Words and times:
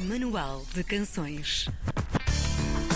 Manual 0.00 0.64
de 0.74 0.82
Canções. 0.82 1.66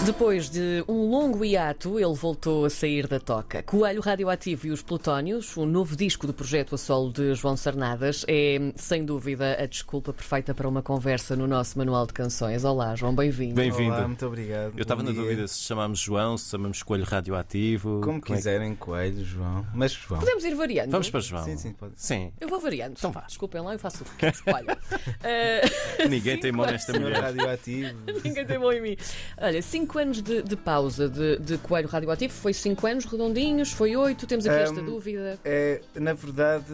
Depois 0.04 0.50
de 0.50 0.84
um 0.86 1.08
longo 1.08 1.42
hiato, 1.44 1.98
ele 1.98 2.12
voltou 2.14 2.66
a 2.66 2.70
sair 2.70 3.06
da 3.06 3.18
toca. 3.18 3.62
Coelho 3.62 4.02
Radioativo 4.02 4.66
e 4.66 4.70
os 4.70 4.82
Plutónios, 4.82 5.56
o 5.56 5.64
novo 5.64 5.96
disco 5.96 6.26
do 6.26 6.34
projeto 6.34 6.74
a 6.74 6.78
solo 6.78 7.10
de 7.10 7.34
João 7.34 7.56
Sarnadas, 7.56 8.22
é 8.28 8.58
sem 8.76 9.02
dúvida 9.02 9.56
a 9.58 9.64
desculpa 9.64 10.12
perfeita 10.12 10.54
para 10.54 10.68
uma 10.68 10.82
conversa 10.82 11.34
no 11.34 11.46
nosso 11.46 11.78
manual 11.78 12.06
de 12.06 12.12
canções. 12.12 12.64
Olá, 12.64 12.94
João, 12.94 13.14
bem-vindo. 13.14 13.54
Bem-vindo. 13.54 13.96
Muito 14.06 14.26
obrigado. 14.26 14.74
Eu 14.76 14.82
estava 14.82 15.02
na 15.02 15.10
dúvida 15.10 15.48
se 15.48 15.60
chamamos 15.60 15.98
João, 16.00 16.36
se 16.36 16.50
chamamos 16.50 16.82
Coelho 16.82 17.04
Radioativo. 17.04 18.00
Como 18.04 18.18
é 18.18 18.20
que- 18.20 18.34
quiserem, 18.34 18.74
Coelho, 18.74 19.24
João. 19.24 19.66
Mas 19.74 19.92
João. 19.92 20.20
Podemos 20.20 20.44
ir 20.44 20.54
variando. 20.54 20.90
Vamos 20.90 21.08
para 21.08 21.20
João. 21.20 21.44
Sim, 21.44 21.56
sim, 21.56 21.72
pode. 21.72 21.94
Sim. 21.96 22.30
Eu 22.40 22.48
vou 22.48 22.60
variando. 22.60 22.94
Então 22.98 23.10
vá. 23.10 23.22
Desculpem 23.22 23.62
lá, 23.62 23.72
eu 23.72 23.78
faço 23.78 24.02
o 24.04 24.06
que 24.18 24.26
escolho. 24.26 24.66
Uh, 24.70 26.04
Ninguém 26.10 26.32
cinco 26.34 26.42
teimou 26.42 26.66
anos- 26.66 26.86
nesta 26.86 27.00
mulher. 27.00 27.20
radioativo. 27.22 27.94
Ninguém 28.22 28.44
tem 28.46 28.58
mão 28.58 28.70
em 28.72 28.82
mim. 28.82 28.96
Olha, 29.40 29.62
5 29.94 29.98
anos 29.98 30.22
de, 30.22 30.42
de 30.42 30.56
pausa 30.56 31.08
de, 31.08 31.38
de 31.38 31.56
Coelho 31.58 31.88
Radioativo. 31.88 32.32
Foi 32.32 32.52
5 32.52 32.86
anos 32.86 33.04
redondinhos? 33.04 33.70
Foi 33.72 33.94
8? 33.94 34.26
Temos 34.26 34.46
aqui 34.46 34.56
esta 34.62 34.80
Ahm, 34.80 34.84
dúvida. 34.84 35.38
É, 35.44 35.80
na 35.94 36.12
verdade, 36.12 36.64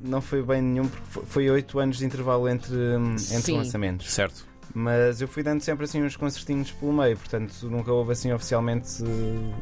não 0.00 0.20
foi 0.22 0.42
bem 0.42 0.62
nenhum, 0.62 0.88
porque 0.88 1.26
foi- 1.26 1.50
oito 1.50 1.78
anos 1.78 1.98
de 1.98 2.06
intervalo 2.06 2.48
entre, 2.48 2.74
entre 2.74 3.18
Sim. 3.42 3.56
lançamentos. 3.58 4.10
Certo. 4.10 4.46
Mas 4.74 5.20
eu 5.20 5.28
fui 5.28 5.42
dando 5.42 5.60
sempre 5.60 5.84
assim 5.84 6.02
uns 6.02 6.16
concertinhos 6.16 6.70
pelo 6.70 6.92
meio, 6.92 7.16
portanto 7.16 7.52
nunca 7.64 7.92
houve 7.92 8.12
assim 8.12 8.32
oficialmente. 8.32 9.02
eh, 9.02 9.54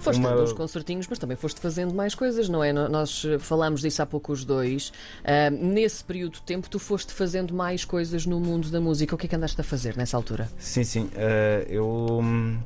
Foste 0.00 0.18
uma- 0.18 0.34
uns 0.34 0.52
concertinhos, 0.52 1.06
mas 1.08 1.18
também 1.18 1.36
foste 1.36 1.60
fazendo 1.60 1.94
mais 1.94 2.14
coisas, 2.14 2.48
não 2.48 2.64
é? 2.64 2.72
Nós 2.72 3.24
eh, 3.24 3.38
falámos 3.38 3.82
disso 3.82 4.00
há 4.02 4.06
pouco 4.06 4.32
os 4.32 4.44
dois. 4.44 4.92
Ah, 5.22 5.50
nesse 5.50 6.02
período 6.02 6.34
de 6.34 6.42
tempo, 6.42 6.68
tu 6.70 6.78
foste 6.78 7.12
fazendo 7.12 7.52
mais 7.54 7.84
coisas 7.84 8.24
no 8.26 8.40
mundo 8.40 8.70
da 8.70 8.80
música. 8.80 9.14
O 9.14 9.18
que 9.18 9.26
é 9.26 9.28
que 9.28 9.36
andaste 9.36 9.60
a 9.60 9.64
fazer 9.64 9.96
nessa 9.96 10.16
altura? 10.16 10.48
Sim, 10.58 10.84
sim. 10.84 11.10
eh, 11.14 11.66
eu. 11.68 11.86
hum, 12.22 12.58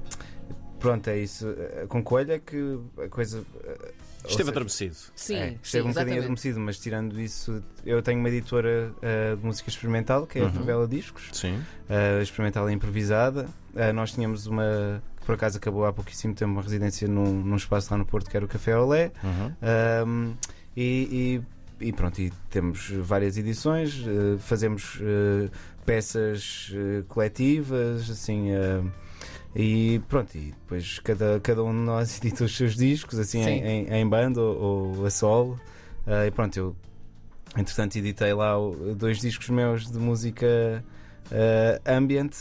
Pronto, 0.78 1.09
é 1.09 1.19
isso. 1.19 1.48
Eh, 1.48 1.86
Com 1.89 2.03
Coelho 2.03 2.33
é 2.33 2.39
que 2.39 2.78
a 3.03 3.09
coisa. 3.09 3.42
Esteve 4.25 4.36
seja, 4.39 4.50
adormecido. 4.50 4.97
Sim, 5.14 5.36
É, 5.36 5.48
sim, 5.50 5.58
esteve 5.62 5.84
um 5.86 5.91
bocadinho 5.91 6.19
adormecido, 6.19 6.61
mas 6.61 6.78
tirando 6.78 7.20
isso, 7.20 7.62
eu 7.84 8.00
tenho 8.03 8.19
uma 8.20 8.28
editora 8.28 8.92
eh, 9.03 9.36
de 9.36 9.44
música 9.44 9.69
experimental, 9.69 10.27
que 10.27 10.39
é 10.39 10.42
a 10.42 10.47
Uhum. 10.47 10.53
Favela 10.53 10.89
Discos, 10.89 11.28
Sim. 11.33 11.61
eh, 11.89 12.20
experimental 12.22 12.69
e 12.70 12.72
improvisada. 12.72 13.47
Eh, 13.77 13.92
nós 13.92 14.12
tínhamos 14.12 14.47
uma, 14.47 15.03
que 15.20 15.27
por 15.27 15.34
acaso 15.34 15.58
acabou 15.58 15.84
há 15.84 15.92
pouquíssimo 15.92 16.34
tempo, 16.34 16.53
uma 16.53 16.62
residência 16.62 17.06
num, 17.06 17.42
num 17.42 17.56
espaço 17.56 17.89
lá 17.92 17.98
no 17.98 18.06
Porto, 18.06 18.31
que 18.31 18.36
era 18.36 18.44
o 18.47 18.48
Café 18.48 18.77
Olé. 18.77 19.12
Uhum. 19.22 20.06
Um, 20.06 20.34
e, 20.77 21.42
e- 21.81 21.86
e 21.88 21.92
pronto, 21.92 22.19
e 22.20 22.33
temos 22.50 22.88
várias 22.91 23.36
edições, 23.36 24.03
fazemos 24.38 25.00
peças 25.84 26.72
coletivas, 27.09 28.09
assim. 28.09 28.48
E 29.55 30.00
pronto, 30.08 30.36
e 30.36 30.52
depois 30.62 30.98
cada, 30.98 31.38
cada 31.41 31.62
um 31.62 31.70
de 31.70 31.78
nós 31.78 32.19
edita 32.19 32.44
os 32.44 32.56
seus 32.56 32.74
discos, 32.74 33.19
assim, 33.19 33.42
Sim. 33.42 33.50
em, 33.50 33.86
em, 33.86 34.00
em 34.00 34.08
banda 34.08 34.41
ou, 34.41 34.98
ou 34.98 35.06
a 35.06 35.10
solo. 35.10 35.60
Eh, 36.06 36.27
e 36.27 36.30
pronto, 36.30 36.56
eu 36.56 36.77
entretanto 37.56 37.97
editei 37.97 38.34
lá 38.34 38.55
dois 38.97 39.20
discos 39.20 39.48
meus 39.48 39.91
de 39.91 39.98
música 39.98 40.84
eh, 41.30 41.80
ambient. 41.86 42.34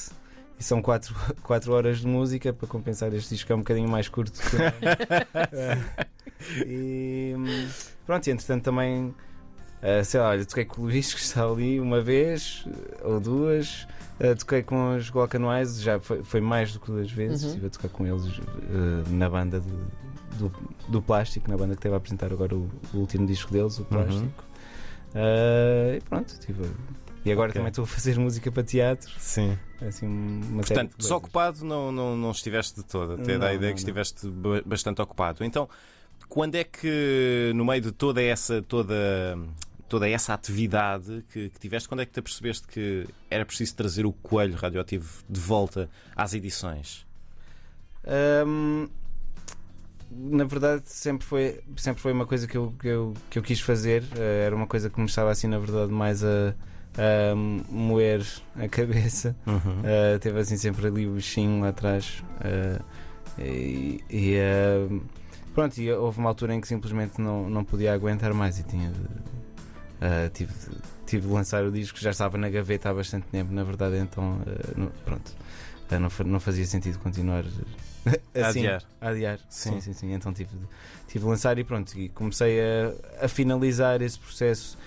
E 0.60 0.64
são 0.64 0.82
quatro, 0.82 1.16
quatro 1.44 1.74
horas 1.74 2.00
de 2.00 2.08
música 2.08 2.54
para 2.54 2.68
compensar 2.68 3.14
este 3.14 3.30
disco 3.30 3.48
que 3.48 3.54
é 3.54 3.56
um 3.56 3.60
bocadinho 3.60 3.90
mais 3.90 4.08
curto. 4.08 4.40
e 6.66 7.34
hum, 7.36 7.68
pronto, 8.06 8.28
e 8.28 8.32
entretanto 8.32 8.64
também, 8.64 9.14
eh, 9.84 10.04
sei 10.04 10.20
lá, 10.20 10.30
olha, 10.30 10.46
toquei 10.46 10.66
com 10.66 10.82
o 10.82 10.86
Luís 10.86 11.14
que 11.14 11.20
está 11.20 11.44
ali 11.46 11.80
uma 11.80 12.02
vez 12.02 12.66
eh, 12.68 13.02
ou 13.04 13.20
duas. 13.20 13.86
Eh, 14.20 14.34
toquei 14.36 14.64
com 14.64 14.96
os 14.96 15.10
Glockenwise, 15.10 15.82
já 15.84 16.00
foi, 16.00 16.24
foi 16.24 16.40
mais 16.42 16.72
do 16.74 16.80
que 16.80 16.88
duas 16.88 17.12
vezes. 17.12 17.44
Uhum. 17.44 17.48
Estive 17.50 17.68
a 17.68 17.70
tocar 17.70 17.90
com 17.90 18.06
eles 18.08 18.24
eh, 18.30 19.10
na 19.10 19.30
banda 19.30 19.60
de- 19.60 20.04
do, 20.38 20.52
do 20.88 21.02
Plástico, 21.02 21.50
na 21.52 21.58
banda 21.58 21.74
que 21.74 21.80
esteve 21.80 21.94
a 21.94 21.98
apresentar 21.98 22.32
agora 22.32 22.56
o, 22.56 22.70
o 22.94 22.98
último 22.98 23.28
disco 23.28 23.52
deles, 23.52 23.78
o 23.80 23.86
Plástico. 23.86 24.44
Eh, 25.16 25.98
e 25.98 26.02
pronto, 26.10 26.30
estive 26.30 26.64
a- 26.66 27.04
E 27.26 27.32
agora 27.32 27.50
Ok. 27.52 27.60
também 27.60 27.70
estou 27.70 27.84
a 27.84 27.88
fazer 27.88 28.18
música 28.20 28.52
para 28.52 28.64
teatro. 28.64 29.12
Sim. 29.18 29.58
Assim, 29.82 30.42
Portanto, 30.56 30.96
desocupado 30.98 31.64
não, 31.66 31.92
não, 31.92 32.16
não 32.18 32.32
estiveste 32.32 32.82
de 32.82 32.84
todo. 32.86 33.14
Até 33.14 33.34
Não, 33.34 33.40
dá 33.40 33.48
a 33.48 33.54
ideia 33.54 33.70
não, 33.72 33.76
que 33.76 33.82
não. 33.84 33.90
estiveste 33.90 34.28
ba- 34.30 34.62
bastante 34.66 35.02
ocupado. 35.02 35.44
Então, 35.44 35.70
quando 36.28 36.56
é 36.56 36.64
que, 36.64 37.52
no 37.56 37.64
meio 37.66 37.82
de 37.82 37.92
toda 37.92 38.22
essa, 38.22 38.62
toda, 38.62 39.38
toda 39.94 40.10
essa 40.10 40.34
atividade 40.34 41.24
que, 41.32 41.50
que 41.50 41.60
tiveste, 41.60 41.88
quando 41.88 42.00
é 42.02 42.06
que 42.08 42.12
te 42.12 42.20
apercebeste 42.20 42.68
que 42.68 43.06
era 43.30 43.46
preciso 43.46 43.76
trazer 43.76 44.08
o 44.08 44.12
coelho 44.12 44.56
radioativo 44.56 45.24
de 45.30 45.40
volta 45.40 45.88
às 46.16 46.34
edições? 46.34 47.06
Hum, 48.48 48.90
na 50.10 50.46
verdade, 50.46 50.82
sempre 50.88 51.28
foi, 51.28 51.62
sempre 51.78 52.02
foi 52.02 52.12
uma 52.12 52.26
coisa 52.26 52.48
que 52.48 52.58
eu, 52.58 52.74
que 52.80 52.88
eu, 52.88 53.14
que 53.30 53.38
eu 53.38 53.44
quis 53.44 53.62
fazer. 53.62 54.04
Eh, 54.18 54.46
era 54.48 54.56
uma 54.56 54.66
coisa 54.66 54.90
que 54.90 55.00
me 55.00 55.06
estava 55.06 55.30
assim, 55.30 55.46
na 55.46 55.60
verdade, 55.60 55.92
mais 55.92 56.24
a, 56.24 56.56
a 56.98 57.36
moer 57.36 58.26
a 58.56 58.68
cabeça. 58.68 59.36
Uhum. 59.46 59.56
Uh, 59.56 60.18
teve 60.20 60.40
assim 60.40 60.58
sempre 60.58 60.88
ali 60.88 61.06
o 61.06 61.12
bichinho 61.12 61.62
lá 61.62 61.70
atrás. 61.70 62.24
uh, 62.40 62.84
e 63.38 64.04
e, 64.10 64.38
uh, 64.40 65.04
pronto, 65.54 65.78
e 65.78 65.92
houve 65.92 66.18
uma 66.18 66.30
altura 66.30 66.56
em 66.56 66.62
que 66.62 66.68
simplesmente 66.68 67.22
não, 67.22 67.48
não 67.48 67.64
podia 67.64 67.94
aguentar 67.94 68.34
mais 68.34 68.58
e 68.58 68.64
tinha 68.64 68.90
de, 68.90 69.43
uh, 70.04 70.30
tive, 70.34 70.52
de- 70.54 70.78
tive 71.06 71.28
de 71.28 71.34
lançar 71.34 71.64
o 71.64 71.72
disco, 71.72 71.98
já 72.00 72.12
estava 72.12 72.38
na 72.38 72.50
gaveta 72.50 72.90
há 72.90 72.94
bastante 72.94 73.26
tempo, 73.28 73.54
na 73.54 73.64
verdade, 73.64 73.98
então 73.98 74.34
uh, 74.42 74.80
não- 74.80 74.92
pronto. 75.06 75.30
uh, 75.92 76.00
não, 76.00 76.10
não 76.32 76.40
fazia 76.40 76.66
sentido 76.66 77.00
continuar 77.00 77.44
assim, 78.36 78.60
adiar. 78.68 78.84
adiar. 79.02 79.40
Sim. 79.50 79.74
Sim, 79.74 79.82
sim, 79.82 79.94
sim. 79.94 80.14
Então 80.14 80.34
tive 80.34 80.50
de, 80.56 80.66
tive 81.08 81.24
de 81.24 81.30
lançar 81.30 81.58
e 81.58 81.64
pronto. 81.64 81.98
E 81.98 82.10
comecei 82.10 82.60
a, 82.60 83.26
a 83.26 83.28
finalizar 83.28 84.02
esse 84.02 84.20
processo 84.20 84.78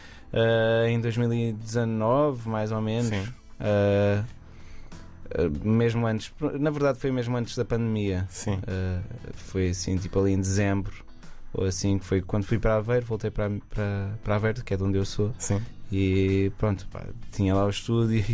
em 0.89 1.01
2019, 1.01 2.49
mais 2.49 2.71
ou 2.73 2.81
menos. 2.83 3.09
Sim. 3.09 3.25
Mesmo 5.65 6.07
antes, 6.07 6.33
na 6.61 6.71
verdade 6.71 6.99
foi 6.99 7.11
mesmo 7.11 7.37
antes 7.37 7.57
da 7.57 7.65
pandemia. 7.65 8.27
Sim. 8.29 8.61
Foi 9.35 9.71
assim, 9.71 9.97
tipo 9.97 10.21
ali 10.21 10.33
em 10.33 10.41
dezembro, 10.41 10.93
ou 11.57 11.65
assim, 11.65 11.99
que 11.99 12.05
foi 12.05 12.21
quando 12.21 12.45
fui 12.45 12.59
para 12.59 12.77
Aveiro, 12.77 13.07
voltei 13.07 13.31
para, 13.31 13.51
para, 13.71 14.19
para 14.23 14.35
Aveiro, 14.37 14.63
que 14.63 14.75
é 14.75 14.77
de 14.77 14.83
onde 14.85 14.99
eu 14.99 15.05
sou, 15.05 15.33
Sim. 15.39 15.61
e 15.91 16.53
pronto, 16.59 16.87
pá, 16.89 17.05
tinha 17.33 17.55
lá 17.55 17.65
o 17.65 17.71
estúdio 17.71 18.19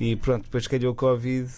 e, 0.00 0.10
e 0.12 0.16
pronto, 0.16 0.44
depois 0.44 0.66
calhou 0.66 0.92
o 0.92 0.96
Covid 0.96 1.50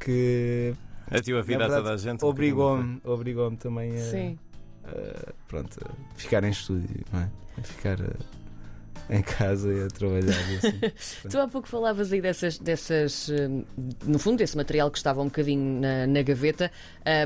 que 0.00 0.74
Atiu 1.10 1.38
a 1.38 1.42
vida 1.42 1.68
Na 1.68 1.74
a 1.74 1.78
toda 1.78 1.92
a 1.92 1.96
gente. 1.96 2.24
obrigou-me 2.24 3.00
obrigou 3.04 3.50
também 3.56 3.92
a, 3.94 4.10
Sim. 4.10 4.38
a- 4.84 5.32
pronto, 5.48 5.78
a 5.84 6.18
ficar 6.18 6.42
em 6.44 6.50
estúdio, 6.50 6.88
não 7.12 7.20
é? 7.20 7.30
A 7.58 7.62
ficar 7.62 8.00
uh, 8.00 8.16
em 9.10 9.22
casa 9.22 9.72
e 9.72 9.84
a 9.84 9.88
trabalhar 9.88 10.30
assim. 10.30 11.28
Tu 11.28 11.38
há 11.38 11.48
pouco 11.48 11.68
falavas 11.68 12.12
aí 12.12 12.20
dessas, 12.20 12.58
dessas 12.58 13.28
hum, 13.28 13.64
no 14.04 14.18
fundo, 14.18 14.38
desse 14.38 14.56
material 14.56 14.90
que 14.90 14.98
estava 14.98 15.20
um 15.20 15.26
bocadinho 15.26 15.80
na, 15.80 16.06
na 16.06 16.22
gaveta. 16.22 16.70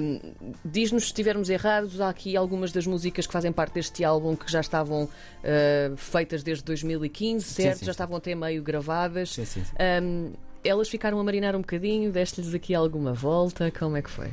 Hum, 0.00 0.20
Diz-nos 0.64 1.04
se 1.04 1.08
estivermos 1.08 1.50
errados, 1.50 2.00
há 2.00 2.08
aqui 2.08 2.36
algumas 2.36 2.72
das 2.72 2.86
músicas 2.86 3.26
que 3.26 3.32
fazem 3.32 3.52
parte 3.52 3.74
deste 3.74 4.04
álbum 4.04 4.34
que 4.36 4.50
já 4.50 4.60
estavam 4.60 5.04
uh, 5.04 5.96
feitas 5.96 6.42
desde 6.42 6.64
2015, 6.64 7.44
certo? 7.44 7.78
sim, 7.78 7.84
já 7.84 7.84
sim. 7.86 7.90
estavam 7.90 8.16
até 8.16 8.34
meio 8.34 8.62
gravadas. 8.62 9.30
sim, 9.30 9.44
sim, 9.44 9.64
sim. 9.64 9.72
Hum, 10.02 10.32
elas 10.64 10.88
ficaram 10.88 11.18
a 11.18 11.24
marinar 11.24 11.54
um 11.54 11.60
bocadinho, 11.60 12.10
deste-lhes 12.10 12.52
aqui 12.54 12.74
alguma 12.74 13.12
volta, 13.12 13.70
como 13.70 13.96
é 13.96 14.02
que 14.02 14.10
foi? 14.10 14.28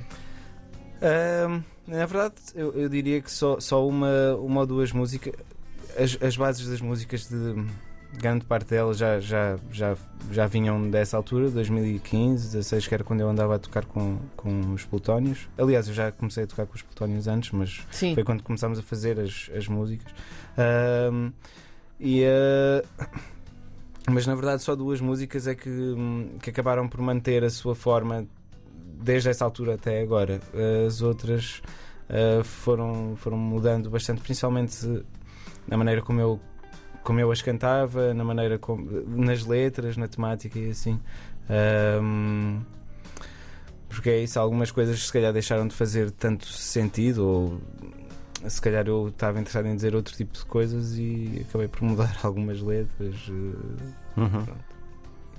Ahm, 1.01 1.63
na 1.87 2.05
verdade, 2.05 2.35
eu, 2.55 2.73
eu 2.73 2.89
diria 2.89 3.21
que 3.21 3.31
só, 3.31 3.59
só 3.59 3.87
uma, 3.87 4.35
uma 4.35 4.61
ou 4.61 4.65
duas 4.65 4.91
músicas. 4.91 5.33
As, 5.97 6.17
as 6.21 6.37
bases 6.37 6.67
das 6.67 6.81
músicas 6.81 7.27
de 7.27 7.65
grande 8.17 8.45
parte 8.45 8.69
delas 8.69 8.97
já, 8.97 9.19
já, 9.19 9.57
já, 9.71 9.97
já 10.31 10.47
vinham 10.47 10.89
dessa 10.89 11.17
altura, 11.17 11.49
2015, 11.49 12.51
16, 12.51 12.87
que 12.87 12.93
era 12.93 13.03
quando 13.03 13.21
eu 13.21 13.29
andava 13.29 13.55
a 13.55 13.59
tocar 13.59 13.85
com, 13.85 14.17
com 14.35 14.73
os 14.73 14.83
Plutónios. 14.85 15.47
Aliás, 15.57 15.87
eu 15.87 15.93
já 15.93 16.11
comecei 16.11 16.43
a 16.43 16.47
tocar 16.47 16.65
com 16.65 16.75
os 16.75 16.81
Plutónios 16.81 17.27
antes, 17.27 17.51
mas 17.51 17.81
Sim. 17.91 18.13
foi 18.13 18.23
quando 18.23 18.43
começámos 18.43 18.79
a 18.79 18.81
fazer 18.81 19.19
as, 19.19 19.49
as 19.55 19.67
músicas. 19.67 20.13
E, 21.99 22.23
ah, 22.25 22.83
mas 24.09 24.27
na 24.27 24.35
verdade 24.35 24.61
só 24.61 24.75
duas 24.75 24.99
músicas 25.01 25.47
é 25.47 25.55
que, 25.55 25.95
que 26.41 26.49
acabaram 26.49 26.87
por 26.87 27.01
manter 27.01 27.43
a 27.43 27.49
sua 27.49 27.73
forma 27.73 28.27
desde 29.01 29.29
essa 29.29 29.45
altura 29.45 29.75
até 29.75 30.01
agora. 30.01 30.39
As 30.85 31.01
outras 31.01 31.61
ah, 32.09 32.43
foram, 32.43 33.15
foram 33.17 33.37
mudando 33.37 33.89
bastante, 33.89 34.21
principalmente 34.21 35.03
na 35.67 35.77
maneira 35.77 36.01
como 36.01 36.19
eu, 36.21 36.39
como 37.03 37.19
eu 37.19 37.31
as 37.31 37.41
cantava, 37.41 38.13
na 38.13 38.23
maneira 38.23 38.57
como, 38.57 38.89
nas 39.07 39.45
letras, 39.45 39.97
na 39.97 40.07
temática 40.07 40.57
e 40.59 40.69
assim. 40.71 40.99
Ahm, 41.49 42.61
porque 43.89 44.09
é 44.09 44.23
isso, 44.23 44.39
algumas 44.39 44.71
coisas 44.71 44.99
se 45.05 45.11
calhar 45.13 45.31
deixaram 45.31 45.67
de 45.67 45.73
fazer 45.75 46.11
tanto 46.11 46.45
sentido, 46.47 47.25
ou 47.25 47.61
se 48.47 48.61
calhar 48.61 48.85
eu 48.87 49.07
estava 49.07 49.39
interessado 49.39 49.67
em 49.67 49.75
dizer 49.75 49.95
outro 49.95 50.13
tipo 50.15 50.33
de 50.33 50.45
coisas 50.45 50.97
e 50.97 51.45
acabei 51.47 51.67
por 51.67 51.81
mudar 51.83 52.15
algumas 52.23 52.61
letras. 52.61 53.15
eh, 53.29 54.19
Uhum. 54.19 54.45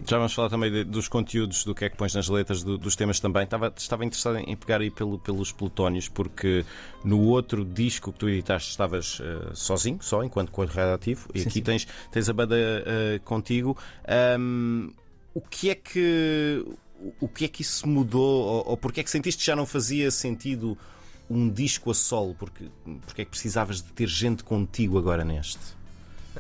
Já 0.04 0.18
vamos 0.18 0.34
falar 0.34 0.50
também 0.50 0.70
de- 0.70 0.84
dos 0.84 1.08
conteúdos, 1.08 1.64
do 1.64 1.74
que 1.74 1.84
é 1.84 1.88
que 1.90 1.96
pões 1.96 2.14
nas 2.14 2.28
letras, 2.28 2.62
do- 2.62 2.76
dos 2.76 2.94
temas 2.94 3.18
também. 3.18 3.44
Estava, 3.44 3.72
estava 3.76 4.04
interessado 4.04 4.36
em 4.38 4.54
pegar 4.56 4.80
aí 4.80 4.90
pelo- 4.90 5.18
pelos 5.18 5.52
plutónios, 5.52 6.08
porque 6.08 6.64
no 7.04 7.20
outro 7.22 7.64
disco 7.64 8.12
que 8.12 8.18
tu 8.18 8.28
editaste 8.28 8.70
estavas 8.70 9.18
eh, 9.22 9.50
sozinho, 9.54 9.98
só 10.02 10.22
enquanto 10.22 10.50
coelho 10.50 10.70
radioativo, 10.72 11.28
e 11.34 11.40
Sim, 11.40 11.48
aqui 11.48 11.58
sim. 11.60 11.62
Tens, 11.62 11.88
tens 12.10 12.28
a 12.28 12.32
banda 12.32 12.56
eh, 12.58 13.20
contigo. 13.24 13.76
Ahm, 14.06 14.90
o 15.32 15.40
que 15.40 15.70
é 15.70 15.74
que. 15.74 16.64
O 17.20 17.28
que 17.28 17.44
é 17.44 17.48
que 17.48 17.62
isso 17.62 17.86
mudou? 17.88 18.44
Ou, 18.46 18.68
ou 18.70 18.76
porque 18.76 19.00
é 19.00 19.02
que 19.02 19.10
sentiste 19.10 19.40
que 19.40 19.46
já 19.46 19.54
não 19.56 19.66
fazia 19.66 20.10
sentido 20.10 20.76
um 21.28 21.48
disco 21.50 21.90
a 21.90 21.94
solo? 21.94 22.34
Porque, 22.34 22.64
porque 23.04 23.22
é 23.22 23.24
que 23.24 23.30
precisavas 23.30 23.82
de 23.82 23.92
ter 23.92 24.08
gente 24.08 24.42
contigo 24.44 24.98
agora 24.98 25.24
neste? 25.24 25.58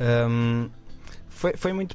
Um, 0.00 0.68
foi, 1.28 1.56
foi 1.56 1.72
muito 1.74 1.94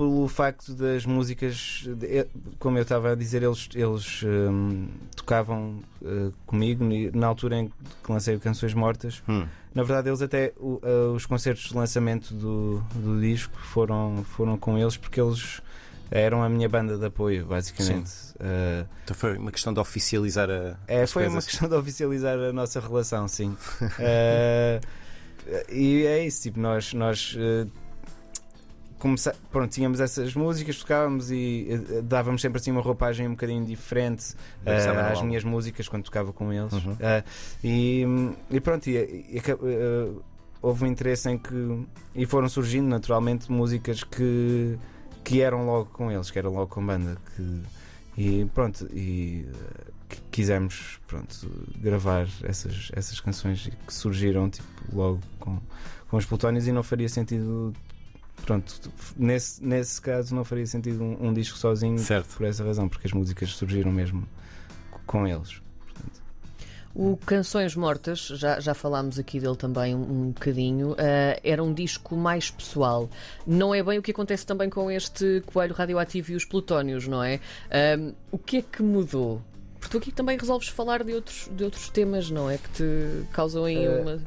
pelo 0.00 0.26
facto 0.28 0.72
das 0.72 1.04
músicas, 1.04 1.84
de- 1.86 2.26
como 2.58 2.78
eu 2.78 2.82
estava 2.82 3.12
a 3.12 3.14
dizer, 3.14 3.42
eles, 3.42 3.68
eles 3.74 4.22
um, 4.24 4.88
tocavam 5.14 5.82
uh, 6.00 6.32
comigo 6.46 6.82
na 7.12 7.26
altura 7.26 7.56
em 7.58 7.68
que 7.68 8.10
lancei 8.10 8.34
o 8.34 8.40
Canções 8.40 8.72
Mortas. 8.72 9.22
Hum. 9.28 9.46
Na 9.74 9.82
verdade, 9.82 10.08
eles 10.08 10.22
até 10.22 10.54
o- 10.56 10.80
uh, 10.82 11.12
os 11.14 11.26
concertos 11.26 11.64
de 11.68 11.74
lançamento 11.76 12.32
do, 12.32 12.82
do 12.94 13.20
disco 13.20 13.54
foram, 13.60 14.24
foram 14.24 14.56
com 14.56 14.78
eles 14.78 14.96
porque 14.96 15.20
eles 15.20 15.60
eram 16.10 16.42
a 16.42 16.48
minha 16.48 16.68
banda 16.68 16.96
de 16.96 17.04
apoio, 17.04 17.44
basicamente. 17.44 18.10
Uh, 18.36 18.88
Então 19.04 19.14
foi 19.14 19.36
uma 19.36 19.52
questão 19.52 19.72
de 19.74 19.80
oficializar 19.80 20.48
a. 20.48 20.76
é, 20.88 21.06
foi 21.06 21.24
uma 21.24 21.32
coisas. 21.32 21.44
questão 21.50 21.68
de 21.68 21.74
oficializar 21.74 22.38
a 22.38 22.52
nossa 22.54 22.80
relação, 22.80 23.28
sim. 23.28 23.54
Eh, 23.98 24.80
e 25.70 26.04
é 26.04 26.24
isso, 26.26 26.42
tipo, 26.42 26.60
nós, 26.60 26.92
nós 26.92 27.34
eh, 27.38 27.66
comece- 29.00 29.34
pronto, 29.50 29.72
tínhamos 29.72 29.98
essas 29.98 30.34
músicas, 30.34 30.78
tocávamos 30.78 31.30
e 31.32 31.66
eh, 31.68 32.02
dávamos 32.02 32.40
sempre 32.40 32.60
assim 32.60 32.70
uma 32.70 32.80
roupagem 32.82 33.26
um 33.26 33.30
bocadinho 33.32 33.64
diferente 33.64 34.34
eh, 34.64 35.10
às 35.12 35.20
minhas 35.22 35.42
músicas 35.42 35.88
quando 35.88 36.04
tocava 36.04 36.32
com 36.32 36.52
eles. 36.52 36.72
Uhum. 36.72 36.96
Eh, 37.00 37.24
e, 37.64 38.04
e 38.50 38.60
pronto, 38.60 38.88
e, 38.88 38.92
e 38.92 39.38
eh, 39.38 40.12
houve 40.62 40.84
um 40.84 40.86
interesse 40.86 41.28
em 41.28 41.38
que. 41.38 41.86
E 42.14 42.26
foram 42.26 42.48
surgindo 42.48 42.86
naturalmente 42.86 43.50
músicas 43.50 44.04
que, 44.04 44.78
que 45.24 45.40
eram 45.40 45.66
logo 45.66 45.86
com 45.86 46.12
eles, 46.12 46.30
que 46.30 46.38
eram 46.38 46.52
logo 46.52 46.68
com 46.68 46.84
banda. 46.86 47.16
Que, 47.34 47.62
e 48.16 48.44
pronto, 48.54 48.86
e 48.92 49.46
eh, 49.48 50.16
quisemos 50.30 51.00
pronto, 51.06 51.50
gravar 51.76 52.28
essas, 52.42 52.90
essas 52.92 53.18
canções 53.18 53.70
que 53.86 53.94
surgiram 53.94 54.50
tipo, 54.50 54.68
logo 54.92 55.20
com, 55.38 55.58
com 56.08 56.16
os 56.16 56.26
plutónios 56.26 56.66
e 56.66 56.72
não 56.72 56.82
faria 56.82 57.08
sentido. 57.08 57.72
Pronto, 58.44 58.74
nesse, 59.16 59.64
nesse 59.64 60.00
caso 60.00 60.34
não 60.34 60.44
faria 60.44 60.66
sentido 60.66 61.02
um, 61.02 61.28
um 61.28 61.32
disco 61.32 61.56
sozinho 61.58 61.98
Certo. 61.98 62.36
por 62.36 62.46
essa 62.46 62.64
razão, 62.64 62.88
porque 62.88 63.06
as 63.06 63.12
músicas 63.12 63.50
surgiram 63.50 63.92
mesmo 63.92 64.26
com 65.06 65.26
eles. 65.26 65.60
O 66.92 67.16
Canções 67.24 67.76
Mortas, 67.76 68.18
já, 68.18 68.58
já 68.58 68.74
falámos 68.74 69.16
aqui 69.16 69.38
dele 69.38 69.54
também 69.56 69.94
um, 69.94 70.00
um 70.00 70.30
bocadinho, 70.32 70.96
ah, 70.98 71.38
era 71.44 71.62
um 71.62 71.72
disco 71.72 72.16
mais 72.16 72.50
pessoal. 72.50 73.08
Não 73.46 73.72
é 73.72 73.80
bem 73.80 73.98
o 73.98 74.02
que 74.02 74.10
acontece 74.10 74.44
também 74.44 74.68
com 74.68 74.90
este 74.90 75.40
Coelho 75.46 75.72
Radioativo 75.72 76.32
e 76.32 76.34
os 76.34 76.44
Plutónios, 76.44 77.06
não 77.06 77.22
é? 77.22 77.38
Ahm, 77.70 78.12
o 78.32 78.38
que 78.38 78.56
é 78.56 78.62
que 78.62 78.82
mudou? 78.82 79.40
Porque 79.78 79.92
tu 79.92 79.98
aqui 79.98 80.10
também 80.12 80.36
resolves 80.36 80.66
falar 80.68 81.04
de 81.04 81.14
outros, 81.14 81.48
de 81.52 81.62
outros 81.62 81.88
temas, 81.90 82.28
não 82.28 82.50
é? 82.50 82.58
Que 82.58 82.68
te 82.70 83.26
causam 83.32 83.64
aí 83.64 83.84
Eh, 83.84 84.00
uma. 84.00 84.18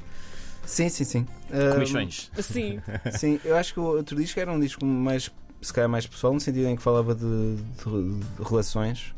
Sim, 0.66 0.90
sim, 0.90 1.04
sim. 1.04 1.28
Comissões. 1.74 2.32
Sim. 2.40 2.80
Sim, 3.12 3.40
eu 3.44 3.56
acho 3.56 3.74
que 3.74 3.80
o 3.80 3.84
outro 3.84 4.16
disco 4.16 4.40
era 4.40 4.52
um 4.52 4.60
disco 4.60 4.86
mais, 4.86 5.30
se 5.62 5.74
calhar 5.74 5.90
mais 5.90 6.08
pessoal, 6.08 6.34
no 6.34 6.40
sentido 6.40 6.68
em 6.68 6.76
que 6.76 6.82
falava 6.82 7.14
de, 7.14 7.56
de- 7.56 8.20
de 8.20 8.44
relações 8.44 9.14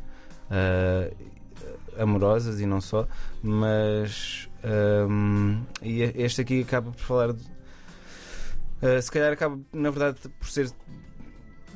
ah, 0.50 1.10
amorosas 1.98 2.60
e 2.60 2.66
não 2.66 2.80
só, 2.80 3.06
mas 3.42 4.48
ahm, 4.62 5.62
e 5.82 6.02
este 6.02 6.40
aqui 6.42 6.60
acaba 6.62 6.90
por 6.90 7.00
falar 7.00 7.32
de, 7.32 7.42
ah, 8.82 9.00
se 9.00 9.10
calhar 9.10 9.32
acaba 9.32 9.58
na 9.72 9.90
verdade 9.90 10.18
por 10.38 10.48
ser 10.48 10.70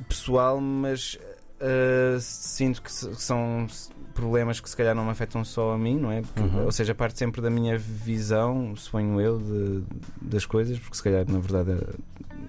pessoal, 0.07 0.59
mas 0.61 1.17
ah, 1.59 2.19
sinto 2.19 2.81
que, 2.81 2.89
que 2.89 3.21
são 3.23 3.67
problemas 4.11 4.59
que 4.59 4.69
se 4.69 4.75
calhar 4.75 4.93
não 4.95 5.05
me 5.05 5.11
afetam 5.11 5.43
só 5.43 5.71
a 5.73 5.77
mim, 5.77 5.97
não 5.97 6.11
é? 6.11 6.21
Porque, 6.21 6.39
Uhum. 6.41 6.65
Ou 6.65 6.71
seja, 6.71 6.93
parte 6.93 7.17
sempre 7.17 7.41
da 7.41 7.49
minha 7.49 7.77
visão, 7.77 8.75
suponho 8.75 9.19
eu, 9.19 9.39
de- 9.39 9.83
das 10.21 10.45
coisas, 10.45 10.77
porque 10.79 10.95
se 10.97 11.03
calhar 11.03 11.25
na 11.29 11.39
verdade 11.39 11.77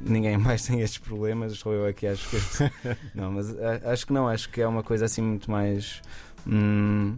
ninguém 0.04 0.36
mais 0.38 0.64
tem 0.66 0.80
estes 0.80 0.98
problemas, 0.98 1.56
sou 1.58 1.72
eu 1.72 1.86
aqui 1.86 2.06
acho 2.06 2.28
que 2.28 2.36
não, 3.14 3.32
mas 3.32 3.50
a- 3.58 3.92
acho 3.92 4.06
que 4.06 4.12
não, 4.12 4.28
acho 4.28 4.48
que 4.50 4.60
é 4.60 4.66
uma 4.66 4.82
coisa 4.82 5.04
assim 5.04 5.22
muito 5.22 5.50
mais 5.50 6.02
hum, 6.46 7.16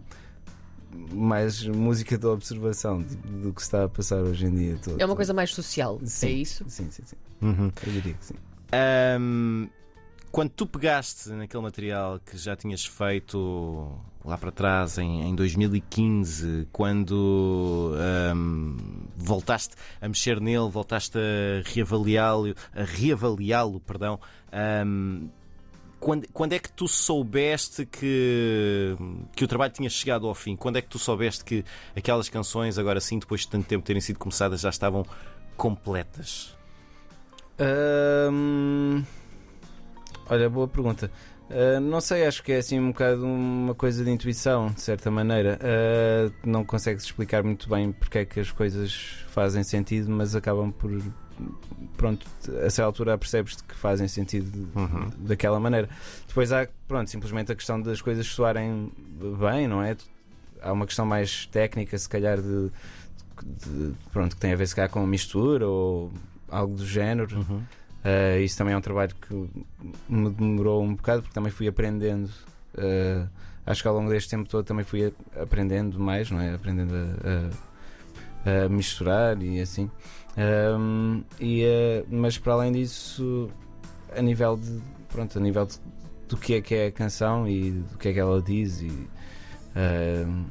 mais 1.11 1.65
música 1.65 2.17
de 2.17 2.25
observação 2.25 3.01
de- 3.01 3.15
do 3.15 3.53
que 3.53 3.61
se 3.61 3.67
está 3.67 3.83
a 3.83 3.89
passar 3.89 4.17
hoje 4.21 4.45
em 4.45 4.55
dia. 4.55 4.77
todo. 4.81 4.99
É 5.01 5.05
uma 5.05 5.15
coisa 5.15 5.33
mais 5.33 5.53
social, 5.53 5.99
Sim. 6.05 6.27
é 6.27 6.31
isso? 6.31 6.63
Sim, 6.67 6.87
sim, 6.89 7.03
sim. 7.05 7.15
Uhum. 7.41 7.71
Eu 7.85 7.91
diria 7.91 8.13
que 8.13 8.25
sim. 8.25 8.35
Ahm, 8.71 9.67
quando 10.35 10.49
tu 10.49 10.67
pegaste 10.67 11.29
naquele 11.29 11.63
material 11.63 12.19
que 12.19 12.37
já 12.37 12.57
tinhas 12.57 12.85
feito 12.85 13.97
lá 14.21 14.37
para 14.37 14.51
trás, 14.51 14.97
em, 14.97 15.29
em 15.29 15.33
2015, 15.33 16.67
quando 16.73 17.93
ahm, 17.97 18.75
voltaste 19.15 19.75
a 20.01 20.09
mexer 20.09 20.41
nele, 20.41 20.69
voltaste 20.69 21.17
a 21.17 21.63
reavaliá-lo, 21.63 22.53
a 22.75 22.83
reavaliá-lo, 22.83 23.79
perdão. 23.79 24.19
ahm, 24.51 25.29
quando, 26.01 26.27
quando 26.33 26.51
é 26.51 26.59
que 26.59 26.69
tu 26.69 26.85
soubeste 26.85 27.85
que, 27.85 28.97
que 29.37 29.45
o 29.45 29.47
trabalho 29.47 29.71
tinha 29.71 29.89
chegado 29.89 30.27
ao 30.27 30.35
fim? 30.35 30.57
Quando 30.57 30.75
é 30.75 30.81
que 30.81 30.89
tu 30.89 30.99
soubeste 30.99 31.45
que 31.45 31.63
aquelas 31.95 32.27
canções, 32.27 32.77
agora 32.77 32.99
sim, 32.99 33.19
depois 33.19 33.39
de 33.41 33.47
tanto 33.47 33.67
tempo 33.67 33.85
terem 33.85 34.01
sido 34.01 34.19
começadas, 34.19 34.59
já 34.59 34.69
estavam 34.69 35.05
completas? 35.55 36.57
Hum, 38.29 39.01
olha, 40.29 40.49
boa 40.49 40.67
pergunta. 40.67 41.11
Uh, 41.49 41.79
não 41.79 42.01
sei, 42.01 42.25
acho 42.25 42.41
que 42.41 42.51
é 42.51 42.57
assim 42.57 42.79
um 42.79 42.87
bocado 42.87 43.23
uma 43.23 43.75
coisa 43.75 44.03
de 44.03 44.09
intuição, 44.09 44.67
de 44.69 44.81
certa 44.81 45.11
maneira. 45.11 45.59
Uh, 45.61 46.33
não 46.43 46.65
consegues 46.65 47.03
explicar 47.03 47.43
muito 47.43 47.69
bem 47.69 47.91
porque 47.91 48.19
é 48.19 48.25
que 48.25 48.39
as 48.39 48.51
coisas 48.51 49.23
fazem 49.29 49.63
sentido, 49.63 50.09
mas 50.09 50.35
acabam 50.35 50.71
por. 50.71 50.91
Pronto, 51.97 52.25
a 52.65 52.69
certa 52.69 52.83
altura 52.85 53.17
percebes 53.17 53.55
que 53.61 53.75
fazem 53.75 54.07
sentido 54.07 54.69
Uhum. 54.75 55.09
daquela 55.19 55.59
maneira. 55.59 55.87
Depois 56.27 56.51
há, 56.51 56.67
pronto, 56.87 57.09
simplesmente 57.09 57.51
a 57.51 57.55
questão 57.55 57.79
das 57.81 58.01
coisas 58.01 58.25
soarem 58.25 58.91
bem, 59.39 59.67
não 59.67 59.83
é? 59.83 59.95
Há 60.61 60.71
uma 60.71 60.85
questão 60.87 61.05
mais 61.05 61.45
técnica, 61.47 61.97
se 61.97 62.07
calhar, 62.09 62.41
de, 62.41 62.71
de- 63.43 63.93
pronto, 64.11 64.35
que 64.35 64.41
tem 64.41 64.53
a 64.53 64.55
ver 64.55 64.65
se 64.67 64.73
calhar 64.75 64.89
com 64.89 65.05
mistura 65.05 65.67
ou 65.67 66.11
algo 66.49 66.75
do 66.75 66.85
género. 66.85 67.35
Uhum. 67.37 67.61
Uh, 68.05 68.39
isso 68.43 68.55
também 68.57 68.73
é 68.75 68.77
um 68.77 68.81
trabalho 68.81 69.15
que 69.15 69.33
me 70.07 70.29
demorou 70.29 70.83
um 70.83 70.93
bocado 70.95 71.23
porque 71.23 71.33
também 71.33 71.51
fui 71.51 71.67
aprendendo. 71.67 72.29
uh, 72.77 73.27
acho 73.65 73.81
que 73.81 73.87
ao 73.87 73.95
longo 73.95 74.09
deste 74.11 74.29
tempo 74.29 74.47
todo 74.47 74.63
também 74.63 74.85
fui 74.85 75.11
aprendendo 75.41 75.99
mais, 75.99 76.29
não 76.29 76.39
é? 76.39 76.53
Aprendendo 76.53 76.93
a, 76.93 78.49
a- 78.51 78.65
a 78.65 78.69
misturar 78.69 79.41
e 79.41 79.59
assim. 79.59 79.89
Um, 80.37 81.23
e, 81.39 81.63
uh, 81.65 82.05
mas 82.09 82.37
para 82.37 82.53
além 82.53 82.71
disso, 82.73 83.49
a 84.15 84.21
nível 84.21 84.55
de 84.57 84.79
pronto, 85.09 85.39
a 85.39 85.41
nível 85.41 85.65
de- 85.65 85.79
do 86.29 86.37
que 86.37 86.53
é 86.55 86.61
que 86.61 86.75
é 86.75 86.87
a 86.87 86.91
canção 86.91 87.47
e 87.47 87.71
do 87.71 87.97
que 87.97 88.09
é 88.09 88.13
que 88.13 88.19
ela 88.19 88.39
diz 88.41 88.81
e 88.81 88.91
um, 89.75 90.45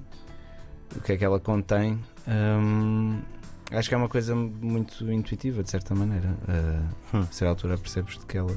o 0.97 1.01
que 1.03 1.13
é 1.13 1.17
que 1.17 1.25
ela 1.25 1.39
contém. 1.39 2.01
um, 2.27 3.21
acho 3.71 3.89
que 3.89 3.95
é 3.95 3.99
uma 3.99 4.09
coisa 4.09 4.35
muito 4.35 5.11
intuitiva, 5.13 5.63
de 5.63 5.71
certa 5.71 5.95
maneira. 5.95 6.37
Uh, 6.49 7.17
Hum. 7.17 7.21
A 7.21 7.33
certa 7.33 7.49
altura 7.51 7.79
percebes 7.79 8.19
de 8.19 8.27
que 8.27 8.37
ela. 8.39 8.55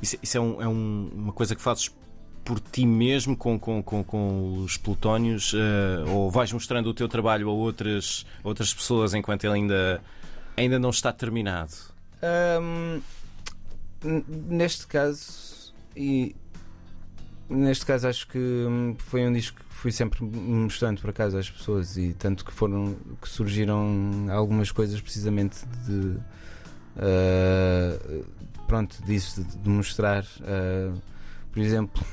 Isso, 0.00 0.16
isso 0.22 0.36
é, 0.36 0.40
um- 0.40 0.62
é 0.62 0.68
um- 0.68 1.10
uma 1.14 1.32
coisa 1.32 1.54
que 1.54 1.60
fazes 1.62 1.90
por 2.44 2.58
ti 2.58 2.84
mesmo 2.86 3.36
com, 3.36 3.58
com, 3.58 3.82
com, 3.82 4.02
com 4.02 4.58
os 4.64 4.76
plutónios 4.76 5.52
eh, 5.54 6.10
ou 6.10 6.28
vais 6.30 6.52
mostrando 6.52 6.88
o 6.88 6.94
teu 6.94 7.08
trabalho 7.08 7.48
a 7.48 7.52
outras, 7.52 8.26
outras 8.42 8.74
pessoas 8.74 9.14
enquanto 9.14 9.44
ele 9.44 9.54
ainda, 9.54 10.02
ainda 10.56 10.76
não 10.78 10.90
está 10.90 11.12
terminado? 11.12 11.72
Um, 12.22 13.00
neste 14.48 14.86
caso, 14.88 15.72
e 15.96 16.34
neste 17.52 17.84
caso 17.86 18.08
acho 18.08 18.26
que 18.28 18.38
hum, 18.38 18.94
foi 18.98 19.26
um 19.26 19.32
disco 19.32 19.58
que 19.58 19.74
fui 19.74 19.92
sempre 19.92 20.22
mostrando 20.24 21.00
por 21.00 21.10
acaso 21.10 21.36
às 21.38 21.50
pessoas 21.50 21.96
e 21.96 22.12
tanto 22.14 22.44
que 22.44 22.52
foram 22.52 22.96
que 23.20 23.28
surgiram 23.28 24.26
algumas 24.30 24.70
coisas 24.70 25.00
precisamente 25.00 25.64
de 25.86 26.16
uh, 26.96 28.24
pronto 28.66 29.02
disso 29.04 29.42
de, 29.42 29.56
de 29.58 29.68
mostrar 29.68 30.24
uh, 30.40 31.00
por 31.52 31.60
exemplo 31.60 32.04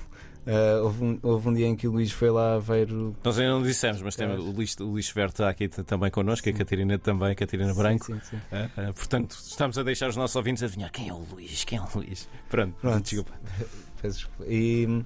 Uh, 0.47 0.81
houve, 0.85 1.03
um, 1.03 1.19
houve 1.21 1.49
um 1.49 1.53
dia 1.53 1.67
em 1.67 1.75
que 1.75 1.87
o 1.87 1.91
Luís 1.91 2.11
foi 2.11 2.31
lá 2.31 2.57
ver 2.57 2.91
o. 2.91 3.15
Nós 3.23 3.37
ainda 3.37 3.51
não 3.51 3.61
dissemos, 3.61 4.01
mas 4.01 4.15
temos, 4.15 4.37
Claro. 4.37 4.49
o 4.49 4.55
Luís, 4.55 4.75
o 4.79 4.83
Luís 4.85 5.11
Verde 5.11 5.33
está 5.33 5.49
aqui 5.49 5.67
também 5.67 6.09
connosco, 6.09 6.49
a 6.49 6.53
Catarina 6.53 6.97
também, 6.97 7.31
a 7.31 7.35
Catarina 7.35 7.71
Branco. 7.73 8.05
Sim, 8.05 8.13
sim, 8.21 8.21
sim. 8.31 8.41
Ah, 8.51 8.69
ah, 8.75 8.93
portanto, 8.93 9.31
estamos 9.31 9.77
a 9.77 9.83
deixar 9.83 10.09
os 10.09 10.15
nossos 10.15 10.35
ouvintes 10.35 10.63
adivinhar 10.63 10.91
quem 10.91 11.09
é 11.09 11.13
o 11.13 11.19
Luís, 11.19 11.65
quem 11.65 11.77
é 11.77 11.81
o 11.81 11.87
Luís. 11.93 12.27
Pronto, 12.49 12.73
Pronto. 12.81 13.03
desculpa. 13.03 13.31
Peço 14.01 14.17
desculpa. 14.19 14.45
E 14.51 15.03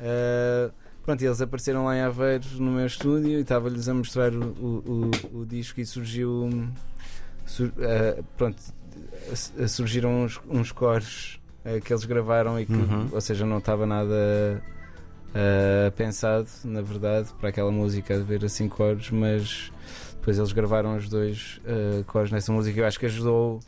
uh, 0.00 0.72
pronto, 1.02 1.22
eles 1.24 1.40
apareceram 1.40 1.84
lá 1.84 1.96
em 1.96 2.00
Aveiro 2.00 2.44
no 2.58 2.72
meu 2.72 2.86
estúdio 2.86 3.30
e 3.38 3.40
estava-lhes 3.42 3.88
a 3.88 3.94
mostrar 3.94 4.32
o, 4.32 5.10
o, 5.32 5.38
o- 5.40 5.46
disco 5.46 5.80
e 5.80 5.86
surgiu. 5.86 6.68
sur- 7.46 7.68
uh, 7.78 8.22
pronto, 8.36 8.60
surgiram 9.68 10.24
uns, 10.24 10.40
uns 10.48 10.72
cores 10.72 11.38
uh, 11.64 11.80
que 11.80 11.92
eles 11.92 12.04
gravaram 12.04 12.58
e 12.60 12.66
que, 12.66 12.72
Uhum. 12.72 13.08
ou 13.12 13.20
seja, 13.20 13.44
não 13.46 13.58
estava 13.58 13.86
nada 13.86 14.62
pensado, 15.96 16.46
na 16.64 16.80
verdade, 16.80 17.28
para 17.40 17.48
aquela 17.48 17.72
música 17.72 18.14
haver 18.14 18.44
assim 18.44 18.68
cores, 18.68 19.10
mas 19.10 19.72
depois 20.14 20.38
eles 20.38 20.52
gravaram 20.52 20.96
os 20.96 21.08
dois 21.08 21.60
cores 22.06 22.30
nessa 22.30 22.52
música. 22.52 22.78
Eu 22.80 22.86
acho 22.86 23.00
que 23.00 23.06
ajudou 23.06 23.58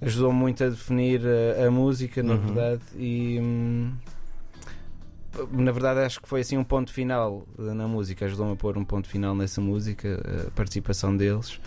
ajudou 0.00 0.32
muito 0.32 0.62
a 0.62 0.68
definir 0.68 1.20
a, 1.60 1.66
a 1.66 1.70
música, 1.72 2.22
na 2.22 2.34
Uhum. 2.34 2.38
verdade, 2.40 2.82
e 2.96 3.40
hum, 3.42 3.92
na 5.52 5.70
verdade 5.72 6.00
acho 6.00 6.20
que 6.20 6.28
foi 6.28 6.40
assim 6.40 6.56
um 6.56 6.64
ponto 6.64 6.92
final 6.92 7.46
eh, 7.58 7.62
na 7.74 7.86
música, 7.88 8.24
ajudou-me 8.24 8.52
a 8.52 8.56
pôr 8.56 8.76
um 8.78 8.84
ponto 8.84 9.08
final 9.08 9.34
nessa 9.34 9.60
música, 9.60 10.20
a 10.46 10.50
participação 10.50 11.16
deles. 11.16 11.60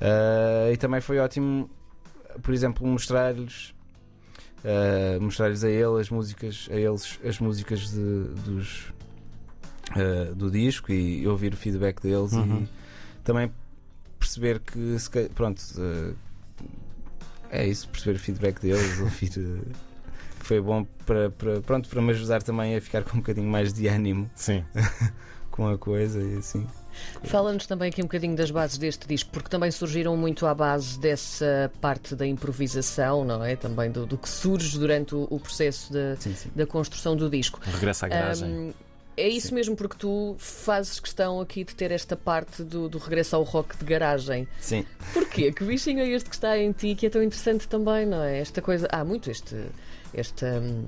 Ah, 0.00 0.70
e 0.72 0.76
também 0.76 1.00
foi 1.00 1.18
ótimo, 1.18 1.68
por 2.42 2.52
exemplo, 2.52 2.86
mostrar-lhes 2.86 3.74
ah, 4.64 5.18
mostrar-lhes 5.20 5.62
a 5.64 5.70
eles 5.70 6.00
as 6.00 6.10
músicas, 6.10 6.68
a 6.70 6.74
eles 6.76 7.18
as 7.24 7.38
músicas 7.38 7.90
de- 7.90 8.28
dos 8.44 8.92
ah, 9.92 10.32
do 10.34 10.50
disco 10.50 10.92
e 10.92 11.26
ouvir 11.26 11.52
o 11.52 11.56
feedback 11.56 12.00
deles 12.02 12.32
Uhum. 12.32 12.62
e 12.64 13.22
também 13.24 13.50
perceber 14.18 14.60
que 14.60 14.96
pronto 15.34 15.62
é 17.50 17.66
isso, 17.66 17.88
perceber 17.88 18.16
o 18.16 18.20
feedback 18.20 18.60
deles, 18.60 18.98
ouvir 19.00 19.30
que 20.46 20.48
foi 20.48 20.60
bom 20.60 20.86
para, 21.04 21.28
para, 21.30 21.60
pronto, 21.60 21.88
para 21.88 22.00
me 22.00 22.10
ajudar 22.12 22.40
também 22.40 22.76
a 22.76 22.80
ficar 22.80 23.02
com 23.02 23.16
um 23.16 23.20
bocadinho 23.20 23.48
mais 23.48 23.72
de 23.72 23.88
ânimo 23.88 24.30
Sim. 24.36 24.64
com 25.50 25.66
a 25.66 25.76
coisa 25.76 26.22
e 26.22 26.36
assim. 26.38 26.64
Fala-nos 27.24 27.66
também 27.66 27.88
aqui 27.90 28.00
um 28.00 28.06
bocadinho 28.06 28.36
das 28.36 28.50
bases 28.50 28.78
deste 28.78 29.06
disco, 29.06 29.28
porque 29.30 29.50
também 29.50 29.70
surgiram 29.70 30.16
muito 30.16 30.46
à 30.46 30.54
base 30.54 30.98
dessa 30.98 31.70
parte 31.80 32.14
da 32.14 32.26
improvisação, 32.26 33.24
não 33.24 33.44
é? 33.44 33.56
Também 33.56 33.90
do, 33.90 34.06
do 34.06 34.16
que 34.16 34.28
surge 34.28 34.78
durante 34.78 35.14
o, 35.14 35.26
o 35.28 35.38
processo 35.40 35.92
da, 35.92 36.16
Sim, 36.16 36.34
sim. 36.34 36.50
da 36.54 36.64
construção 36.64 37.16
do 37.16 37.28
disco. 37.28 37.60
Regresso 37.62 38.06
à 38.06 38.08
garagem. 38.08 38.48
Ahm, 38.48 38.72
é 39.16 39.28
isso 39.28 39.48
Sim. 39.48 39.54
mesmo, 39.54 39.76
porque 39.76 39.96
tu 39.98 40.36
fazes 40.38 40.98
questão 41.00 41.40
aqui 41.40 41.64
de 41.64 41.74
ter 41.74 41.90
esta 41.90 42.16
parte 42.16 42.62
do, 42.62 42.88
do 42.88 42.98
regresso 42.98 43.36
ao 43.36 43.42
rock 43.42 43.76
de 43.76 43.84
garagem. 43.84 44.46
Sim. 44.60 44.84
Porquê? 45.12 45.52
Que 45.52 45.64
bichinho 45.64 46.00
é 46.00 46.08
este 46.08 46.28
que 46.28 46.34
está 46.36 46.58
em 46.58 46.72
ti 46.72 46.94
que 46.94 47.06
é 47.06 47.10
tão 47.10 47.22
interessante 47.22 47.66
também, 47.68 48.04
não 48.06 48.22
é? 48.22 48.38
Esta 48.38 48.60
coisa. 48.62 48.88
Há 48.90 49.04
muito 49.04 49.30
este. 49.30 49.56
Esta. 50.14 50.60
hum, 50.62 50.84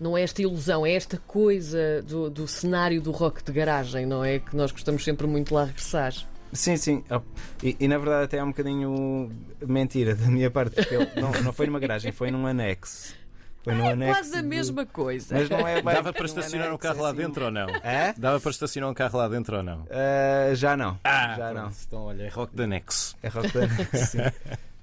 Não 0.00 0.16
é 0.16 0.22
esta 0.22 0.40
ilusão, 0.42 0.86
é 0.86 0.92
esta 0.92 1.18
coisa 1.26 2.02
do, 2.02 2.30
do 2.30 2.48
cenário 2.48 3.00
do 3.02 3.10
rock 3.10 3.42
de 3.44 3.52
garagem, 3.52 4.06
não 4.06 4.24
é? 4.24 4.38
Que 4.38 4.56
nós 4.56 4.70
gostamos 4.72 5.04
sempre 5.04 5.26
muito 5.26 5.48
de 5.48 5.54
lá 5.54 5.64
regressar. 5.64 6.14
Sim, 6.52 6.76
sim. 6.76 7.04
Oh, 7.10 7.20
E, 7.62 7.76
e 7.78 7.86
na 7.86 7.96
verdade 7.98 8.24
até 8.24 8.38
é 8.38 8.42
um 8.42 8.48
bocadinho 8.48 9.30
mentira 9.64 10.16
da 10.16 10.26
minha 10.26 10.50
parte, 10.50 10.74
porque 10.74 11.20
não, 11.20 11.30
não 11.44 11.52
foi 11.52 11.66
numa 11.66 11.78
garagem, 11.78 12.10
foi 12.12 12.30
num 12.32 12.44
anexo. 12.46 13.14
Foi 13.62 13.74
num 13.74 13.86
anexo. 13.88 14.10
É 14.10 14.14
Quase 14.22 14.36
a 14.36 14.42
mesma 14.42 14.86
coisa. 14.86 15.34
Mas 15.34 15.50
não 15.50 15.66
é 15.68 15.74
bem 15.82 15.94
Dava 15.94 16.12
para 16.12 16.24
estacionar 16.26 16.72
um 16.72 16.78
carro 16.78 17.02
lá 17.02 17.08
assim. 17.10 17.18
dentro 17.18 17.44
ou 17.44 17.50
não? 17.50 17.68
É? 17.82 18.14
Dava 18.16 18.40
para 18.40 18.50
estacionar 18.50 18.90
um 18.90 18.94
carro 18.94 19.18
lá 19.18 19.28
dentro 19.28 19.56
ou 19.58 19.62
não? 19.62 19.86
Ah, 19.90 20.54
já 20.54 20.76
não. 20.76 20.98
já 21.04 21.36
pronto. 21.36 21.54
não. 21.54 21.72
Então, 21.86 22.02
olha, 22.04 22.22
é 22.24 22.28
rock 22.28 22.56
de 22.56 22.62
anexo. 22.62 23.16
É 23.22 23.28
rock 23.28 23.50
de 23.52 23.58
anexo, 23.58 24.06
sim. 24.06 24.18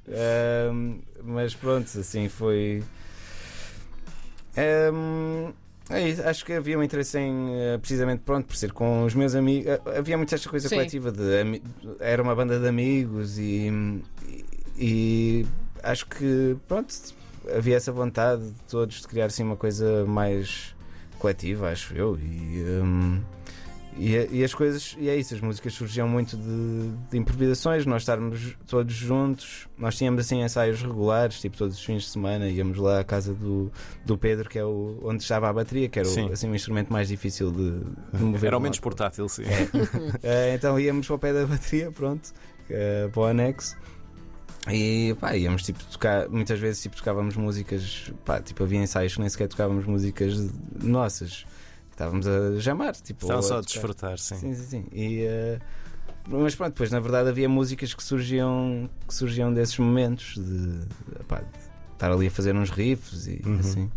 Ahm, 0.10 1.00
mas 1.24 1.54
pronto, 1.56 1.86
assim 2.00 2.30
foi. 2.30 2.84
Ahm, 4.56 5.52
é 5.90 6.10
isso, 6.10 6.22
acho 6.28 6.46
que 6.46 6.54
havia 6.54 6.78
um 6.78 6.84
interesse 6.84 7.18
em, 7.20 7.50
eh, 7.56 7.78
precisamente, 7.78 8.22
pronto, 8.26 8.46
por 8.46 8.56
ser 8.56 8.72
com 8.74 9.04
os 9.06 9.14
meus 9.14 9.36
amigos. 9.36 9.68
eh, 9.72 9.82
Havia 9.98 10.18
muito 10.18 10.34
esta 10.36 10.50
coisa 10.50 10.68
Sim. 10.68 10.76
coletiva 10.76 11.12
de. 11.12 11.62
Era 12.00 12.22
uma 12.22 12.36
banda 12.36 12.60
de 12.60 12.68
amigos 12.68 13.38
e, 13.38 13.72
e, 14.28 14.46
e 14.78 15.48
acho 15.84 16.06
que, 16.08 16.58
pronto, 16.68 16.94
havia 17.56 17.76
essa 17.76 17.92
vontade 17.92 18.44
de 18.44 18.64
todos 18.70 19.02
de 19.02 19.08
criar 19.08 19.26
assim 19.26 19.44
uma 19.44 19.56
coisa 19.56 20.06
mais 20.06 20.76
coletiva, 21.20 21.70
acho 21.70 21.94
eu. 21.96 22.18
E, 22.18 22.64
hum, 22.84 23.22
e, 24.00 24.28
e 24.32 24.44
as 24.44 24.54
coisas, 24.54 24.96
e 25.00 25.10
é 25.10 25.16
isso, 25.16 25.34
as 25.34 25.42
músicas 25.42 25.74
surgiam 25.74 26.08
muito 26.08 26.38
de, 26.38 26.92
de 27.10 27.18
improvisações, 27.18 27.86
nós 27.86 28.04
estarmos 28.04 28.56
todos 28.68 28.94
juntos, 28.94 29.68
nós 29.78 29.98
tínhamos 29.98 30.22
assim 30.22 30.44
ensaios 30.44 30.82
regulares, 30.82 31.40
tipo 31.42 31.58
todos 31.58 31.76
os 31.76 31.84
fins 31.84 32.04
de 32.04 32.10
semana, 32.10 32.48
íamos 32.48 32.78
lá 32.78 33.00
à 33.00 33.04
casa 33.04 33.34
do, 33.34 33.72
do 34.06 34.18
Pedro, 34.18 34.48
que 34.48 34.60
é 34.60 34.64
o, 34.64 35.00
onde 35.04 35.24
estava 35.24 35.50
a 35.50 35.54
bateria, 35.54 35.90
que 35.90 35.98
era 35.98 36.08
o, 36.08 36.12
Sim. 36.12 36.32
assim, 36.32 36.48
um 36.48 36.54
instrumento 36.54 36.94
mais 36.94 37.08
difícil 37.08 37.52
de, 37.52 37.80
de 38.16 38.24
mover. 38.24 38.48
Era 38.48 38.58
o 38.58 38.60
um 38.60 38.64
menos 38.64 38.80
portátil, 38.80 39.28
sim. 39.28 39.44
eh, 40.22 40.54
então 40.54 40.80
íamos 40.80 41.08
para 41.08 41.16
o 41.16 41.20
pé 41.20 41.34
da 41.34 41.48
bateria, 41.48 41.92
pronto, 41.92 42.32
eh, 42.70 43.10
para 43.12 43.20
o 43.20 43.26
anexo. 43.26 43.76
E 44.70 45.16
pá, 45.20 45.36
íamos 45.36 45.64
tipo 45.64 45.84
tocar, 45.86 46.28
muitas 46.30 46.60
vezes 46.60 46.82
tipo, 46.82 46.96
tocávamos 46.96 47.36
músicas, 47.36 48.12
pá, 48.26 48.42
tipo 48.42 48.64
havia 48.64 48.80
ensaios 48.80 49.14
que 49.14 49.20
nem 49.22 49.30
sequer 49.30 49.48
tocávamos 49.48 49.86
músicas 49.86 50.34
nossas, 50.82 51.46
estávamos 51.92 52.28
a 52.28 52.60
jamar, 52.60 52.96
tipo, 52.96 53.26
Estavam 53.26 53.42
só 53.42 53.54
a 53.60 53.62
tocar. 53.62 53.66
desfrutar, 53.74 54.18
sim. 54.20 54.36
Sim, 54.38 54.54
sim, 54.56 54.64
sim. 54.66 54.86
E, 54.92 55.22
eh, 55.24 55.60
mas 56.28 56.56
pronto, 56.56 56.74
depois 56.74 56.92
na 56.92 57.00
verdade 57.00 57.30
havia 57.30 57.48
músicas 57.48 57.94
que 57.94 58.04
surgiam, 58.04 58.90
que 59.08 59.14
surgiam 59.14 59.54
desses 59.54 59.78
momentos 59.78 60.36
de, 60.36 60.80
pá, 61.28 61.38
de 61.40 61.48
estar 61.94 62.12
ali 62.12 62.28
a 62.28 62.32
fazer 62.32 62.56
uns 62.56 62.70
riffs 62.70 63.28
e 63.28 63.42
Uhum. 63.46 63.60
assim. 63.60 63.92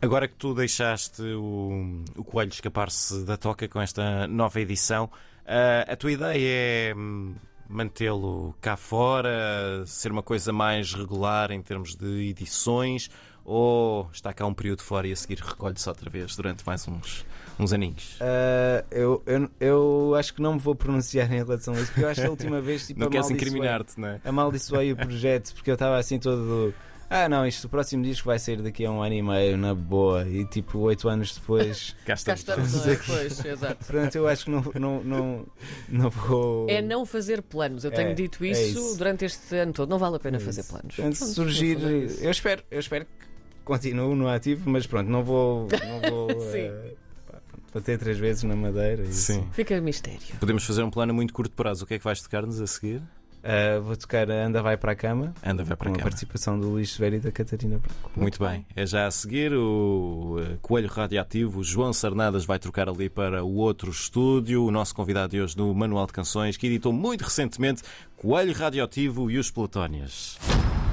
Agora 0.00 0.28
que 0.28 0.34
tu 0.34 0.54
deixaste 0.54 1.22
o, 1.22 2.02
o 2.16 2.22
Coelho 2.24 2.50
escapar-se 2.52 3.24
da 3.24 3.36
toca 3.36 3.66
com 3.66 3.80
esta 3.80 4.26
nova 4.26 4.60
edição, 4.60 5.10
ah, 5.46 5.84
a 5.92 5.96
tua 5.96 6.12
ideia 6.12 6.90
é 6.90 6.94
hum, 6.94 7.34
mantê-lo 7.68 8.54
cá 8.60 8.76
fora, 8.76 9.84
ser 9.86 10.12
uma 10.12 10.22
coisa 10.22 10.52
mais 10.52 10.94
regular 10.94 11.50
em 11.50 11.60
termos 11.62 11.94
de 11.94 12.28
edições, 12.28 13.10
ou 13.44 14.08
está 14.12 14.32
cá 14.32 14.44
um 14.44 14.52
período 14.52 14.82
fora 14.82 15.06
e 15.06 15.12
a 15.12 15.16
seguir 15.16 15.38
recolhe-se 15.38 15.88
outra 15.88 16.10
vez 16.10 16.34
durante 16.34 16.66
mais 16.66 16.86
uns, 16.88 17.24
uns 17.58 17.72
aninhos? 17.72 18.16
Eh, 18.20 18.84
eu, 18.90 19.22
eu, 19.24 19.50
eu 19.60 20.14
acho 20.18 20.34
que 20.34 20.42
não 20.42 20.54
me 20.54 20.58
vou 20.58 20.74
pronunciar 20.74 21.30
em 21.32 21.36
relação 21.36 21.74
a 21.74 21.78
isso, 21.80 21.86
porque 21.92 22.04
eu 22.04 22.08
acho 22.08 22.20
que 22.20 22.26
a 22.26 22.30
última 22.30 22.60
vez 22.60 22.86
tipo, 22.86 23.00
Não 23.00 23.08
queres 23.08 23.30
incriminar-te, 23.30 24.00
não 24.00 24.08
é? 24.08 24.20
amaldiçoei 24.24 24.92
o 24.92 24.96
projeto 24.98 25.54
porque 25.54 25.70
eu 25.70 25.74
estava 25.74 25.96
assim 25.96 26.18
todo. 26.18 26.74
Ah, 27.08 27.28
não, 27.28 27.46
isto 27.46 27.66
o 27.66 27.68
próximo 27.68 28.02
disco 28.02 28.26
vai 28.26 28.38
sair 28.38 28.60
daqui 28.60 28.84
a 28.84 28.90
um 28.90 29.00
ano 29.00 29.14
e 29.14 29.22
meio, 29.22 29.56
na 29.56 29.72
boa. 29.74 30.26
E 30.28 30.44
tipo, 30.44 30.78
oito 30.80 31.08
anos 31.08 31.34
depois. 31.36 31.94
Cá 32.04 32.14
Cá 32.24 32.34
estamos. 32.34 32.40
estamos, 32.40 32.74
não 32.86 32.92
é? 32.92 32.96
Pois, 32.96 33.44
exato. 33.44 33.84
Portanto, 33.84 34.14
eu 34.16 34.26
acho 34.28 34.44
que 34.46 34.50
não, 34.50 34.64
não, 34.74 35.04
não, 35.04 35.46
não 35.88 36.10
vou. 36.10 36.66
É 36.68 36.82
não 36.82 37.06
fazer 37.06 37.42
planos. 37.42 37.84
Eu 37.84 37.92
tenho 37.92 38.08
É, 38.10 38.14
dito 38.14 38.44
é 38.44 38.48
isso, 38.48 38.78
isso. 38.78 38.98
durante 38.98 39.24
este 39.24 39.54
ano 39.56 39.72
todo. 39.72 39.88
Não 39.88 39.98
vale 39.98 40.16
a 40.16 40.18
pena 40.18 40.38
É 40.38 40.40
fazer 40.40 40.62
isso. 40.62 40.70
planos. 40.70 40.96
Portanto, 40.96 41.16
Pronto, 41.18 41.32
surgir. 41.32 41.78
isso. 42.04 42.24
Eu 42.24 42.30
espero, 42.30 42.62
eu 42.72 42.80
espero 42.80 43.04
que 43.04 43.26
continue 43.64 44.14
no 44.16 44.28
ativo, 44.28 44.68
mas 44.68 44.84
pronto, 44.86 45.08
não 45.08 45.22
vou. 45.22 45.68
Não 46.02 46.10
vou 46.10 46.30
Sim. 46.50 46.58
eh, 46.58 46.94
pá, 47.30 47.38
pronto, 47.46 47.62
bater 47.72 47.98
três 48.00 48.18
vezes 48.18 48.42
na 48.42 48.56
madeira. 48.56 49.04
E 49.04 49.12
Sim. 49.12 49.38
assim. 49.40 49.48
Fica 49.52 49.80
mistério. 49.80 50.20
Podemos 50.40 50.64
fazer 50.64 50.82
um 50.82 50.90
plano 50.90 51.12
a 51.12 51.14
muito 51.14 51.32
curto 51.32 51.54
prazo. 51.54 51.84
O 51.84 51.86
que 51.86 51.94
é 51.94 51.98
que 51.98 52.04
vais 52.04 52.20
tocar-nos 52.20 52.60
a 52.60 52.66
seguir? 52.66 53.00
Ah, 53.46 53.78
vou 53.78 53.96
tocar 53.96 54.28
Anda 54.28 54.60
Vai 54.60 54.76
para 54.76 54.92
a 54.92 54.96
Cama. 54.96 55.32
Anda, 55.44 55.62
vai 55.62 55.76
para 55.76 55.90
a 55.90 55.98
participação 55.98 56.58
do 56.58 56.68
Luís 56.68 56.92
Severo 56.92 57.16
e 57.16 57.20
da 57.20 57.30
Catarina 57.30 57.78
Branco. 57.78 58.10
Muito 58.16 58.44
bem. 58.44 58.66
É 58.74 58.84
já 58.84 59.06
a 59.06 59.10
seguir 59.10 59.52
o 59.52 60.38
eh, 60.40 60.56
Coelho 60.60 60.88
Radioativo. 60.88 61.60
O 61.60 61.64
João 61.64 61.92
Sarnadas 61.92 62.44
vai 62.44 62.58
trocar 62.58 62.88
ali 62.88 63.08
para 63.08 63.44
o 63.44 63.54
outro 63.54 63.88
estúdio. 63.90 64.64
O 64.64 64.70
nosso 64.72 64.92
convidado 64.94 65.30
de 65.30 65.40
hoje 65.40 65.56
no 65.56 65.72
Manual 65.72 66.06
de 66.06 66.12
Canções, 66.12 66.56
que 66.56 66.66
editou 66.66 66.92
muito 66.92 67.22
recentemente 67.22 67.82
Coelho 68.16 68.52
Radioativo 68.52 69.30
e 69.30 69.38
os 69.38 69.48
Plutónias. 69.48 70.38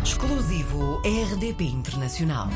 Exclusivo 0.04 1.02
RDP 1.04 1.64
Internacional. 1.64 2.50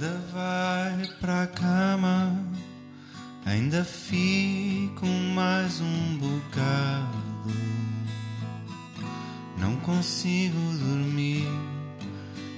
Ainda 0.00 0.18
vai 0.32 1.06
pra 1.20 1.46
cama, 1.48 2.34
ainda 3.44 3.84
fico 3.84 5.04
mais 5.34 5.78
um 5.82 6.16
bocado. 6.16 7.52
Não 9.58 9.76
consigo 9.80 10.56
dormir, 10.78 11.46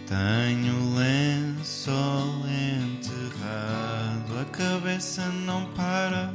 tenho 0.07 0.95
lençol 0.95 2.45
enterrado. 2.47 4.39
A 4.41 4.45
cabeça 4.45 5.27
não 5.45 5.67
para 5.73 6.33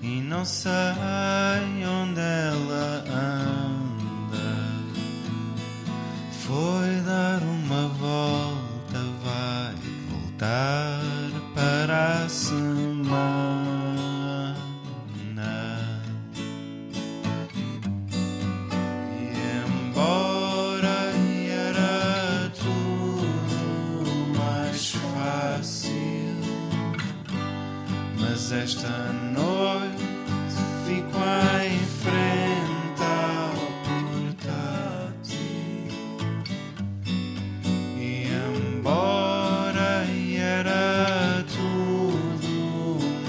e 0.00 0.22
não 0.22 0.46
sei 0.46 0.72
onde 1.86 2.20
ela 2.20 3.04
anda. 3.10 4.64
Foi 6.40 7.02
dar 7.04 7.42
uma 7.42 7.88
volta 7.88 8.03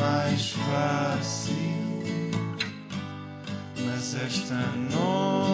mais 0.05 0.51
fácil, 0.51 1.55
mas 3.83 4.15
esta 4.15 4.53
noite. 4.91 5.44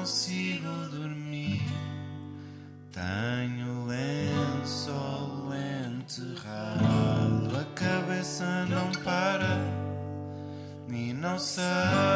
consigo 0.00 0.70
dormir. 0.90 1.60
Tenho 2.90 3.86
lençol 3.86 5.50
enterrado, 5.98 7.58
a 7.60 7.64
cabeça 7.74 8.64
não 8.66 8.90
para 9.04 9.58
e 10.88 11.12
não 11.12 11.38
sabe. 11.38 12.09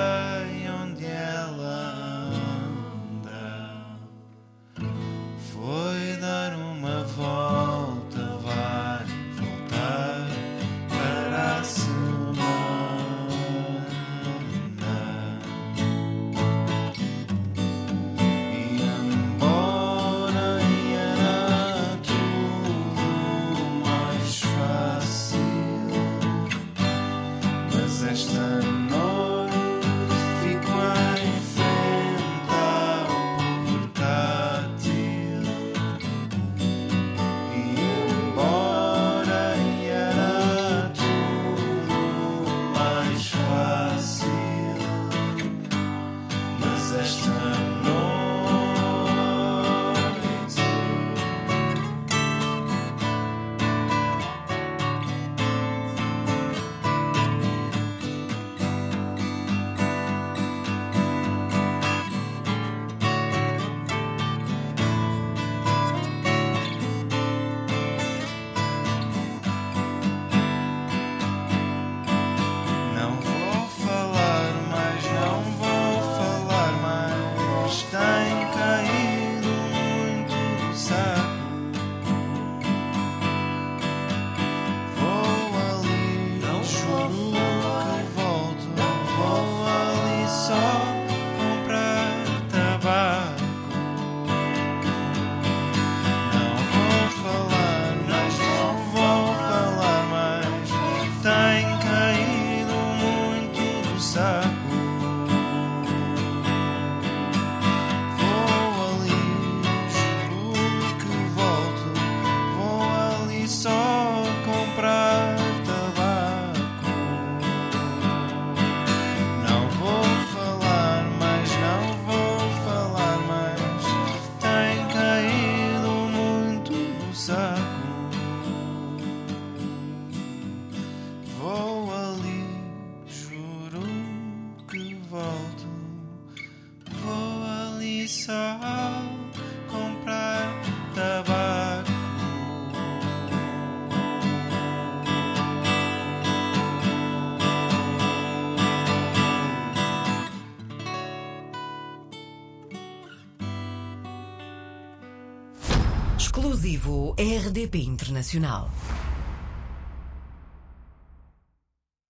RDP 157.16 157.74
Internacional. 157.74 158.68